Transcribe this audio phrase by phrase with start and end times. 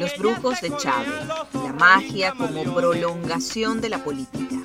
[0.00, 4.56] Los brujos de Chávez, la magia como prolongación de la política.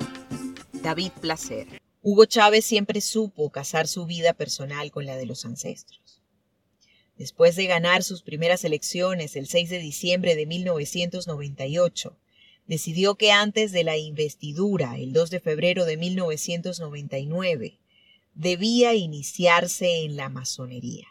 [0.72, 1.66] David Placer.
[2.00, 6.22] Hugo Chávez siempre supo casar su vida personal con la de los ancestros.
[7.18, 12.16] Después de ganar sus primeras elecciones el 6 de diciembre de 1998,
[12.66, 17.78] decidió que antes de la investidura, el 2 de febrero de 1999,
[18.34, 21.08] debía iniciarse en la masonería.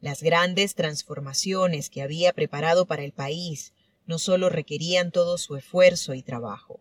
[0.00, 3.72] Las grandes transformaciones que había preparado para el país
[4.06, 6.80] no solo requerían todo su esfuerzo y trabajo,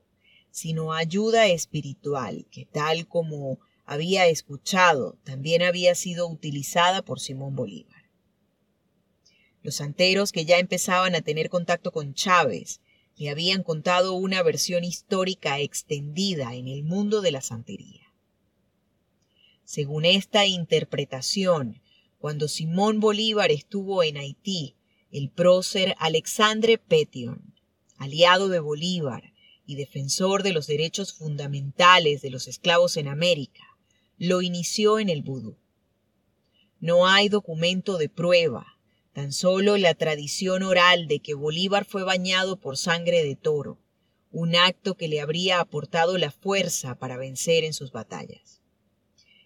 [0.52, 8.06] sino ayuda espiritual que tal como había escuchado también había sido utilizada por Simón Bolívar.
[9.62, 12.82] Los santeros que ya empezaban a tener contacto con Chávez
[13.18, 18.14] le habían contado una versión histórica extendida en el mundo de la santería.
[19.64, 21.82] Según esta interpretación,
[22.26, 24.78] cuando Simón Bolívar estuvo en Haití,
[25.12, 27.54] el prócer Alexandre Petion,
[27.98, 29.32] aliado de Bolívar
[29.68, 33.62] y defensor de los derechos fundamentales de los esclavos en América,
[34.18, 35.60] lo inició en el vudú.
[36.80, 38.80] No hay documento de prueba,
[39.14, 43.78] tan solo la tradición oral de que Bolívar fue bañado por sangre de toro,
[44.32, 48.64] un acto que le habría aportado la fuerza para vencer en sus batallas.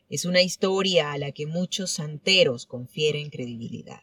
[0.09, 4.01] Es una historia a la que muchos santeros confieren credibilidad.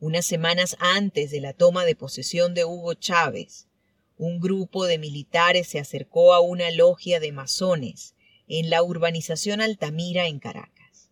[0.00, 3.68] Unas semanas antes de la toma de posesión de Hugo Chávez,
[4.18, 8.14] un grupo de militares se acercó a una logia de masones
[8.48, 11.10] en la urbanización Altamira en Caracas.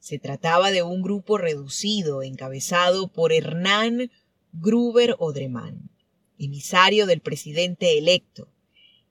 [0.00, 4.10] Se trataba de un grupo reducido encabezado por Hernán
[4.52, 5.90] Gruber Odremán,
[6.38, 8.48] emisario del presidente electo,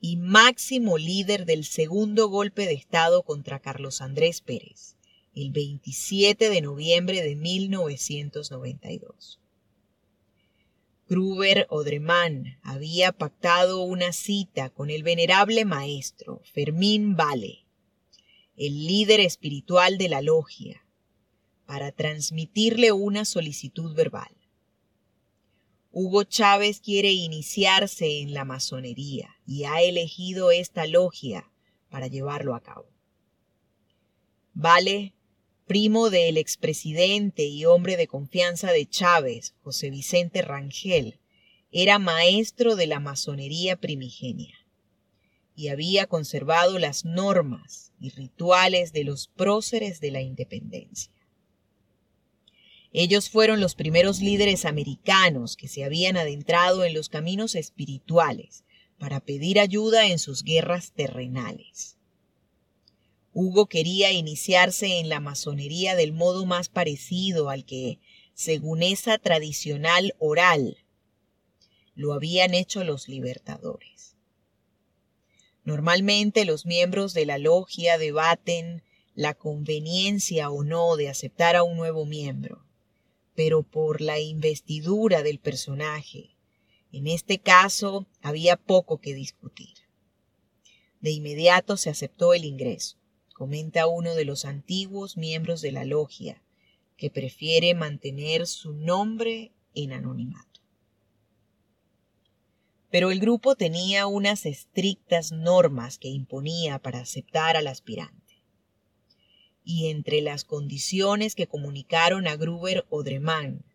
[0.07, 4.97] y máximo líder del segundo golpe de Estado contra Carlos Andrés Pérez,
[5.33, 9.39] el 27 de noviembre de 1992.
[11.09, 17.66] Gruber Odremán había pactado una cita con el venerable maestro Fermín Vale,
[18.57, 20.85] el líder espiritual de la logia,
[21.66, 24.34] para transmitirle una solicitud verbal.
[25.97, 31.50] Hugo Chávez quiere iniciarse en la masonería y ha elegido esta logia
[31.89, 32.89] para llevarlo a cabo.
[34.53, 35.13] Vale,
[35.66, 41.22] primo del expresidente y hombre de confianza de Chávez, José Vicente Rangel,
[41.72, 44.67] era maestro de la masonería primigenia
[45.55, 51.15] y había conservado las normas y rituales de los próceres de la independencia.
[52.97, 58.63] Ellos fueron los primeros líderes americanos que se habían adentrado en los caminos espirituales
[58.97, 61.97] para pedir ayuda en sus guerras terrenales.
[63.34, 68.00] Hugo quería iniciarse en la masonería del modo más parecido al que,
[68.34, 70.78] según esa tradicional oral,
[71.95, 74.16] lo habían hecho los libertadores.
[75.66, 78.84] Normalmente los miembros de la logia debaten
[79.16, 82.65] la conveniencia o no de aceptar a un nuevo miembro
[83.35, 86.35] pero por la investidura del personaje.
[86.91, 89.75] En este caso había poco que discutir.
[91.01, 92.97] De inmediato se aceptó el ingreso,
[93.34, 96.41] comenta uno de los antiguos miembros de la logia,
[96.97, 100.62] que prefiere mantener su nombre en anonimato.
[102.90, 108.25] Pero el grupo tenía unas estrictas normas que imponía para aceptar al aspirante
[109.66, 113.66] y entre las condiciones que comunicaron a Gruber Odremán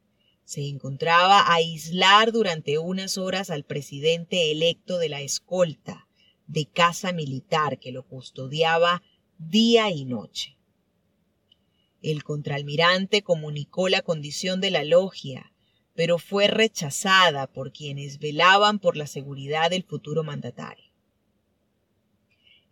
[0.45, 6.09] se encontraba aislar durante unas horas al presidente electo de la escolta
[6.47, 9.03] de casa militar que lo custodiaba
[9.39, 10.57] día y noche.
[12.03, 15.53] El contraalmirante comunicó la condición de la logia,
[15.95, 20.90] pero fue rechazada por quienes velaban por la seguridad del futuro mandatario.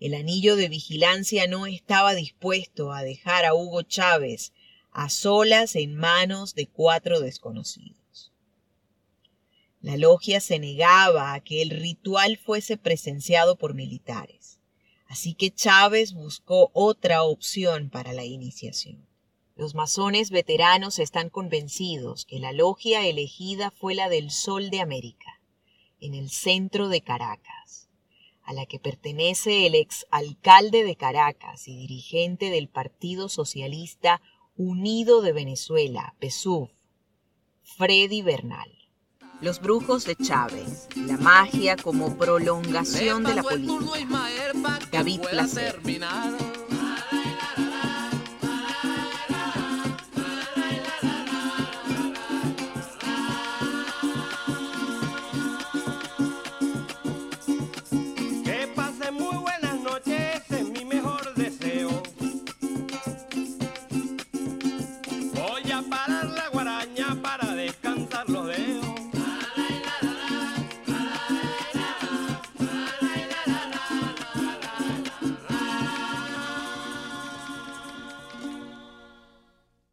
[0.01, 4.53] El anillo de vigilancia no estaba dispuesto a dejar a Hugo Chávez
[4.93, 8.33] a solas en manos de cuatro desconocidos.
[9.81, 14.61] La logia se negaba a que el ritual fuese presenciado por militares,
[15.09, 19.05] así que Chávez buscó otra opción para la iniciación.
[19.57, 25.41] Los masones veteranos están convencidos que la logia elegida fue la del Sol de América,
[26.01, 27.88] en el centro de Caracas
[28.49, 34.23] a la que pertenece el exalcalde de Caracas y dirigente del Partido Socialista
[34.57, 36.71] Unido de Venezuela, PSUV,
[37.63, 38.73] Freddy Bernal.
[39.43, 44.09] Los brujos de Chávez, la magia como prolongación de la política.
[44.91, 45.79] David Placer.